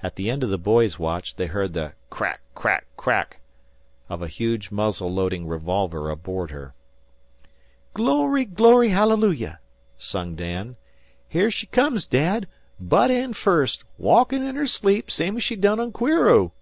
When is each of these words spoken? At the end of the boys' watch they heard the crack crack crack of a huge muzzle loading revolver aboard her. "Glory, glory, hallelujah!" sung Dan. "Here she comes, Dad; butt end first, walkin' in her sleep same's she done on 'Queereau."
At 0.00 0.14
the 0.14 0.30
end 0.30 0.44
of 0.44 0.48
the 0.50 0.58
boys' 0.58 0.96
watch 0.96 1.34
they 1.34 1.46
heard 1.46 1.72
the 1.72 1.94
crack 2.08 2.40
crack 2.54 2.86
crack 2.96 3.40
of 4.08 4.22
a 4.22 4.28
huge 4.28 4.70
muzzle 4.70 5.12
loading 5.12 5.44
revolver 5.48 6.08
aboard 6.08 6.52
her. 6.52 6.72
"Glory, 7.92 8.44
glory, 8.44 8.90
hallelujah!" 8.90 9.58
sung 9.98 10.36
Dan. 10.36 10.76
"Here 11.28 11.50
she 11.50 11.66
comes, 11.66 12.06
Dad; 12.06 12.46
butt 12.78 13.10
end 13.10 13.36
first, 13.36 13.82
walkin' 13.98 14.44
in 14.44 14.54
her 14.54 14.68
sleep 14.68 15.10
same's 15.10 15.42
she 15.42 15.56
done 15.56 15.80
on 15.80 15.90
'Queereau." 15.90 16.52